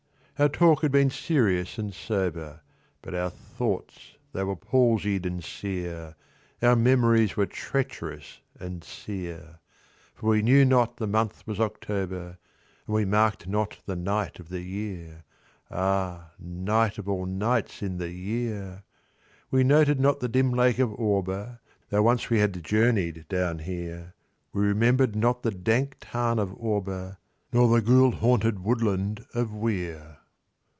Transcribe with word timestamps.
Our 0.39 0.49
talk 0.49 0.81
had 0.81 0.91
been 0.91 1.11
serious 1.11 1.77
and 1.77 1.93
sober, 1.93 2.61
But 3.03 3.13
our 3.13 3.29
thoughts 3.29 4.17
they 4.33 4.43
were 4.43 4.55
palsied 4.55 5.23
and 5.23 5.43
sere— 5.43 6.15
Our 6.63 6.75
memories 6.75 7.37
were 7.37 7.45
treacherous 7.45 8.39
and 8.59 8.83
sere; 8.83 9.59
For 10.15 10.27
we 10.31 10.41
knew 10.41 10.65
not 10.65 10.97
the 10.97 11.05
month 11.05 11.45
was 11.45 11.59
October, 11.59 12.39
And 12.87 12.95
we 12.95 13.05
marked 13.05 13.45
not 13.45 13.77
the 13.85 13.95
night 13.95 14.39
of 14.39 14.49
the 14.49 14.61
year— 14.63 15.25
(Ah, 15.69 16.31
night 16.39 16.97
of 16.97 17.07
all 17.07 17.27
nights 17.27 17.83
in 17.83 17.97
the 17.99 18.09
year!) 18.09 18.81
We 19.51 19.63
noted 19.63 19.99
not 19.99 20.21
the 20.21 20.27
dim 20.27 20.49
lake 20.49 20.79
of 20.79 20.91
Auber, 20.99 21.59
(Though 21.89 22.01
once 22.01 22.31
we 22.31 22.39
had 22.39 22.63
journeyed 22.63 23.27
down 23.29 23.59
here) 23.59 24.15
We 24.53 24.63
remembered 24.63 25.15
not 25.15 25.43
the 25.43 25.51
dank 25.51 25.97
tarn 26.01 26.39
of 26.39 26.51
Auber, 26.59 27.19
Nor 27.53 27.67
the 27.75 27.81
ghoul 27.83 28.09
haunted 28.09 28.63
woodland 28.63 29.23
of 29.35 29.53
Weir. 29.53 30.17